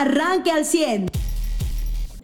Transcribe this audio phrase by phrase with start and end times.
[0.00, 1.06] arranque al 100.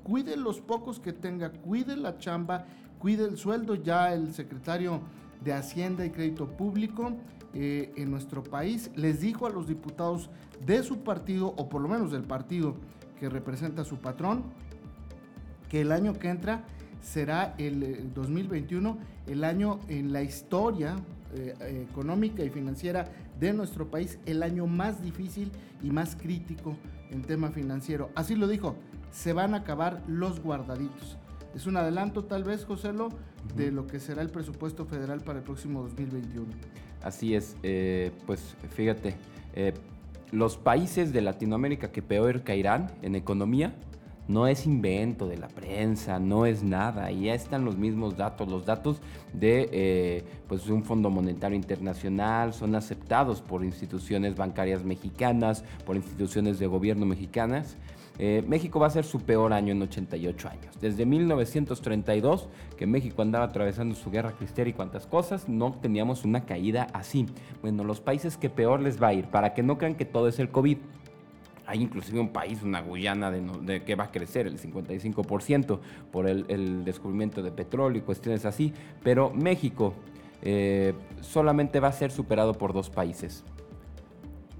[0.02, 2.66] Cuide los pocos que tenga, cuide la chamba,
[2.98, 3.74] cuide el sueldo.
[3.74, 5.00] Ya el secretario
[5.42, 7.12] de Hacienda y Crédito Público
[7.54, 10.30] eh, en nuestro país les dijo a los diputados
[10.64, 12.76] de su partido, o por lo menos del partido
[13.18, 14.44] que representa a su patrón,
[15.68, 16.64] que el año que entra
[17.00, 20.96] será el 2021 eh, el año en la historia
[21.34, 23.08] eh, económica y financiera
[23.38, 25.50] de nuestro país, el año más difícil
[25.82, 26.76] y más crítico
[27.10, 28.10] en tema financiero.
[28.14, 28.76] Así lo dijo,
[29.10, 31.16] se van a acabar los guardaditos.
[31.54, 33.08] Es un adelanto tal vez, Joselo,
[33.56, 36.46] de lo que será el presupuesto federal para el próximo 2021.
[37.02, 39.16] Así es, eh, pues fíjate,
[40.30, 43.74] los países de Latinoamérica que peor caerán en economía
[44.28, 48.64] no es invento de la prensa, no es nada, ya están los mismos datos, los
[48.64, 49.00] datos
[49.32, 56.58] de eh, pues un Fondo Monetario Internacional son aceptados por instituciones bancarias mexicanas, por instituciones
[56.58, 57.76] de gobierno mexicanas.
[58.18, 60.78] Eh, México va a ser su peor año en 88 años.
[60.80, 66.44] Desde 1932, que México andaba atravesando su guerra cristiana y cuantas cosas, no teníamos una
[66.44, 67.26] caída así.
[67.62, 70.28] Bueno, los países que peor les va a ir, para que no crean que todo
[70.28, 70.78] es el COVID,
[71.72, 75.78] hay inclusive un país, una Guyana, de, que va a crecer el 55%
[76.10, 78.74] por el, descubrimiento de petróleo y cuestiones así.
[79.02, 79.94] Pero México
[80.42, 83.42] eh, solamente va a ser superado por dos países,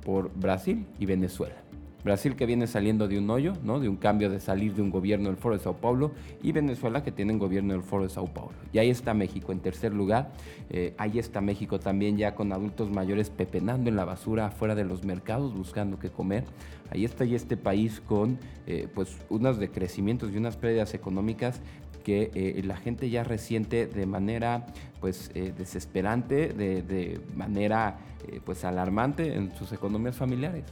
[0.03, 1.57] por Brasil y Venezuela.
[2.05, 3.79] Brasil que viene saliendo de un hoyo, ¿no?
[3.79, 7.03] de un cambio de salir de un gobierno del Foro de Sao Paulo, y Venezuela
[7.03, 8.53] que tiene un gobierno del Foro de Sao Paulo.
[8.73, 10.33] Y ahí está México en tercer lugar.
[10.71, 14.85] Eh, ahí está México también ya con adultos mayores pepenando en la basura afuera de
[14.85, 16.45] los mercados buscando qué comer.
[16.91, 21.61] Ahí está ya este país con eh, pues unos decrecimientos y unas pérdidas económicas
[22.05, 24.67] que eh, la gente ya resiente de manera
[25.01, 27.99] pues desesperante, de, manera
[28.45, 30.65] pues alarmante en sus economías familiares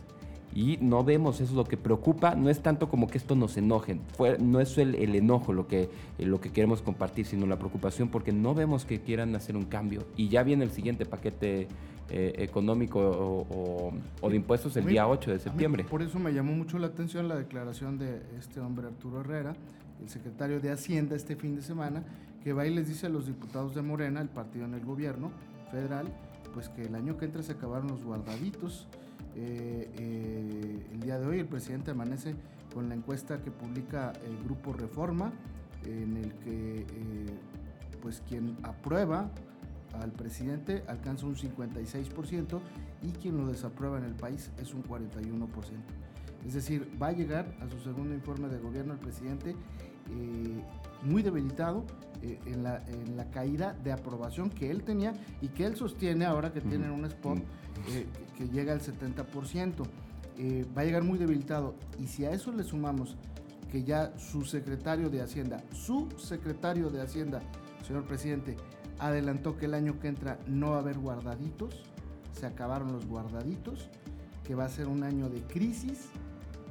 [0.55, 3.56] y no vemos, eso es lo que preocupa, no es tanto como que esto nos
[3.56, 3.98] enoje,
[4.41, 8.33] no es el, enojo lo que, eh, lo que queremos compartir, sino la preocupación porque
[8.33, 10.05] no vemos que quieran hacer un cambio.
[10.17, 11.69] Y ya viene el siguiente paquete
[12.08, 12.98] eh, económico
[14.20, 15.85] o, de impuestos el día 8 de septiembre.
[15.85, 19.55] Por eso me llamó mucho la atención la declaración de este hombre Arturo Herrera,
[20.03, 22.03] el secretario de Hacienda este fin de semana,
[22.42, 25.30] que va y les dice a los diputados de Morena, el partido en el gobierno
[25.70, 26.08] federal,
[26.53, 28.89] pues que el año que entra se acabaron los guardaditos
[29.36, 32.35] eh, eh, el día de hoy el presidente amanece
[32.74, 35.33] con la encuesta que publica el Grupo Reforma,
[35.85, 36.86] en el que eh,
[38.02, 39.30] pues quien aprueba
[40.01, 42.61] al presidente alcanza un 56%
[43.02, 45.48] y quien lo desaprueba en el país es un 41%.
[46.47, 49.55] Es decir, va a llegar a su segundo informe de gobierno el presidente
[51.02, 51.84] muy debilitado
[52.22, 56.90] en, la, caída de aprobación que él tenía y que él sostiene ahora que tienen
[56.90, 57.38] un spot
[58.36, 59.86] que llega al 70%.
[60.38, 61.74] Eh, va a llegar muy debilitado.
[61.98, 63.16] Y si a eso le sumamos
[63.70, 67.40] que ya su secretario de Hacienda, su secretario de Hacienda,
[67.86, 68.56] señor presidente,
[68.98, 71.82] adelantó que el año que entra no va a haber guardaditos,
[72.32, 73.88] se acabaron los guardaditos,
[74.44, 76.08] que va a ser un año de crisis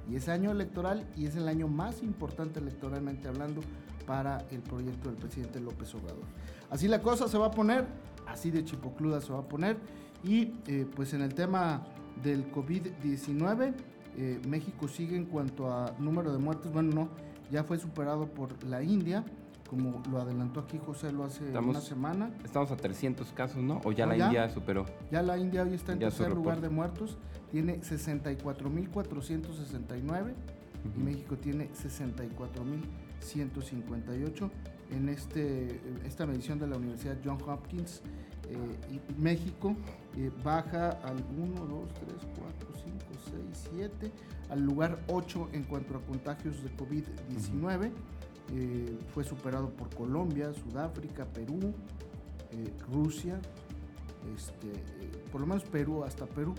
[0.09, 3.61] y es año electoral y es el año más importante electoralmente hablando
[4.09, 6.23] para el proyecto del presidente López Obrador.
[6.71, 7.85] Así la cosa se va a poner,
[8.25, 9.77] así de chipocluda se va a poner
[10.23, 11.83] y eh, pues en el tema
[12.23, 13.75] del COVID-19,
[14.17, 17.09] eh, México sigue en cuanto a número de muertes, bueno, no,
[17.51, 19.23] ya fue superado por la India,
[19.69, 22.31] como lo adelantó aquí José lo hace una semana.
[22.43, 23.79] Estamos a 300 casos, ¿no?
[23.83, 24.87] ¿O ya la India superó?
[25.11, 27.19] Ya la India hoy está en tercer lugar de muertos,
[27.51, 30.33] tiene 64.469
[30.95, 31.69] y México tiene
[33.21, 34.49] 64.158.
[34.91, 38.01] En este, esta medición de la Universidad John Hopkins,
[38.49, 39.75] eh, México
[40.17, 42.97] eh, baja al 1, 2, 3, 4, 5,
[43.53, 44.11] 6, 7,
[44.49, 47.91] al lugar 8 en cuanto a contagios de COVID-19.
[48.51, 51.59] Eh, fue superado por Colombia, Sudáfrica, Perú,
[52.91, 53.39] Rusia,
[54.35, 54.71] este,
[55.31, 56.55] por lo menos Perú hasta Perú.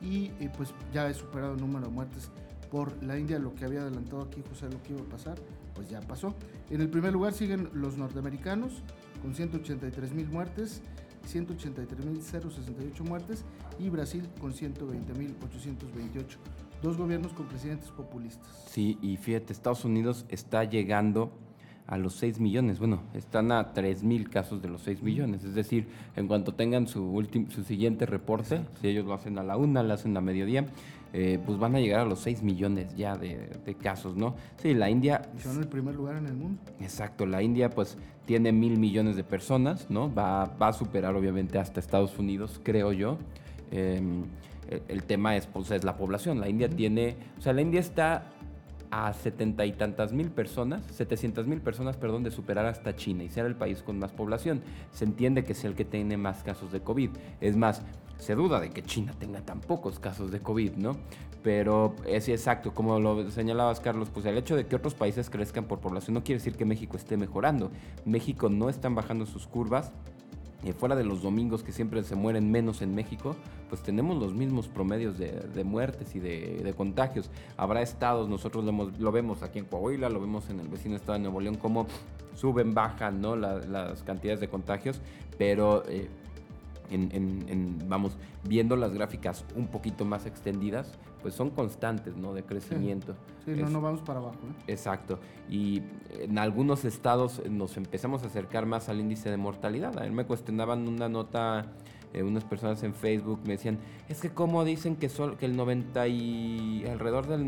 [0.00, 2.30] Y pues ya he superado el número de muertes
[2.70, 5.36] por la India, lo que había adelantado aquí José, lo que iba a pasar,
[5.74, 6.34] pues ya pasó.
[6.70, 8.82] En el primer lugar siguen los norteamericanos
[9.22, 10.82] con 183 mil muertes
[11.28, 13.44] 183.068 muertes
[13.78, 16.36] y Brasil con 120.828.
[16.82, 18.64] Dos gobiernos con presidentes populistas.
[18.66, 21.32] Sí, y fíjate, Estados Unidos está llegando
[21.86, 22.78] a los 6 millones.
[22.78, 25.44] Bueno, están a 3 mil casos de los 6 millones.
[25.44, 29.56] Es decir, en cuanto tengan su, su siguiente reporte, si ellos lo hacen a la
[29.56, 30.66] una, lo hacen a mediodía,
[31.12, 34.34] eh, pues van a llegar a los 6 millones ya de, casos, ¿no?
[34.56, 35.22] Sí, la India...
[35.38, 36.60] Son el primer lugar en el mundo.
[36.80, 40.12] Exacto, la India pues tiene mil millones de personas, ¿no?
[40.12, 43.18] Va, va a superar obviamente hasta Estados Unidos, creo yo.
[43.70, 44.24] Em,
[44.88, 46.40] el, tema es, pues, es la población.
[46.40, 48.30] La India tiene, o sea, la India está
[48.92, 53.30] a setenta y tantas mil personas, 700 mil personas, perdón, de superar hasta China y
[53.30, 54.60] ser el país con más población.
[54.92, 57.10] Se entiende que es el que tiene más casos de COVID.
[57.40, 57.82] Es más,
[58.18, 60.98] se duda de que China tenga tan pocos casos de COVID, ¿no?
[61.42, 65.64] Pero es exacto, como lo señalabas, Carlos, pues el hecho de que otros países crezcan
[65.64, 67.70] por población no quiere decir que México esté mejorando.
[68.04, 69.90] México no están bajando sus curvas,
[70.72, 73.34] fuera de los domingos que siempre se mueren menos en México,
[73.68, 77.30] pues tenemos los mismos promedios de, muertes y de, contagios.
[77.56, 81.18] Habrá estados, nosotros lo, vemos aquí en Coahuila, lo vemos en el vecino estado de
[81.18, 81.88] Nuevo León, cómo
[82.36, 83.34] suben, bajan ¿no?
[83.34, 85.00] las cantidades de contagios,
[85.36, 86.08] pero eh,
[86.94, 88.16] en, vamos,
[88.48, 92.34] viendo las gráficas un poquito más extendidas, pues son constantes, ¿no?
[92.34, 93.14] De crecimiento.
[93.44, 94.36] Sí, no, no vamos para abajo.
[94.36, 94.62] ¿eh?
[94.72, 95.18] Exacto.
[95.48, 95.82] Y
[96.20, 99.98] en algunos estados nos empezamos a acercar más al índice de mortalidad.
[99.98, 101.66] A mí me cuestionaban una nota
[102.14, 103.78] eh, unas personas en Facebook me decían,
[104.08, 107.46] es que como dicen que, sol, que el 90 y alrededor del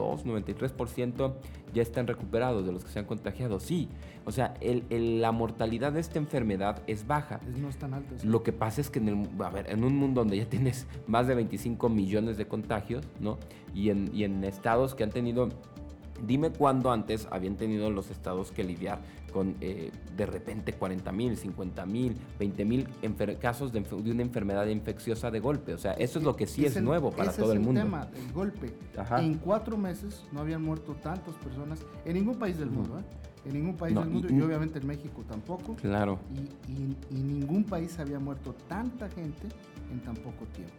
[0.00, 1.34] 92, 93%
[1.72, 3.60] ya están recuperados de los que se han contagiado.
[3.60, 3.88] Sí,
[4.24, 7.40] o sea, el, la mortalidad de esta enfermedad es baja.
[7.58, 8.14] no es tan alta.
[8.24, 10.86] Lo que pasa es que en, el, a ver, en un mundo donde ya tienes
[11.06, 13.38] más de 25 millones de contagios, ¿no?
[13.74, 15.48] Y en, y en estados que han tenido
[16.26, 19.00] Dime cuándo antes habían tenido los estados que lidiar
[19.32, 22.88] con eh, de repente 40 mil, 50 mil, 20 mil
[23.40, 25.74] casos de, una enfermedad infecciosa de golpe.
[25.74, 27.80] O sea, eso es lo que sí es, nuevo para todo el mundo.
[27.80, 28.74] El tema, el golpe.
[29.18, 32.98] En cuatro meses no habían muerto tantas personas en ningún país del mundo.
[32.98, 33.02] ¿eh?
[33.46, 35.76] En ningún país del mundo y, obviamente en México tampoco.
[35.76, 36.18] Claro.
[36.68, 39.48] Y, y ningún país había muerto tanta gente
[39.90, 40.74] en tan poco tiempo.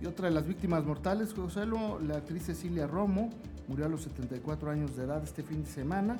[0.00, 3.30] Y otra de las víctimas mortales, José la actriz Cecilia Romo,
[3.68, 6.16] murió a los 74 años de edad este fin de semana.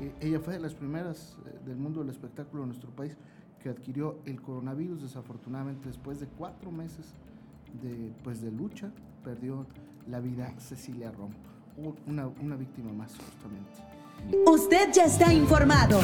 [0.00, 3.16] Eh, ella fue de las primeras eh, del mundo del espectáculo en nuestro país
[3.62, 5.02] que adquirió el coronavirus.
[5.02, 7.06] Desafortunadamente, después de cuatro meses
[7.82, 8.90] de, pues, de lucha,
[9.24, 9.66] perdió
[10.08, 11.34] la vida Cecilia Romo.
[12.06, 13.98] Una, una víctima más, justamente.
[14.46, 16.00] Usted ya está informado.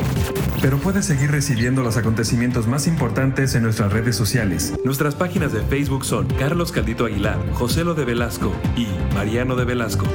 [0.63, 4.75] Pero puede seguir recibiendo los acontecimientos más importantes en nuestras redes sociales.
[4.85, 9.65] Nuestras páginas de Facebook son Carlos Caldito Aguilar, José Lo de Velasco y Mariano de
[9.65, 10.07] Velasco.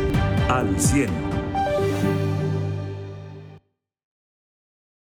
[0.49, 1.28] Al 100.